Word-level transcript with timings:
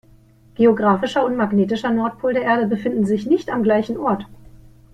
Geographischer 0.55 1.23
und 1.23 1.35
magnetischer 1.35 1.91
Nordpol 1.91 2.33
der 2.33 2.41
Erde 2.41 2.65
befinden 2.65 3.05
sich 3.05 3.27
nicht 3.27 3.51
am 3.51 3.61
gleichen 3.61 3.97
Ort. 3.97 4.25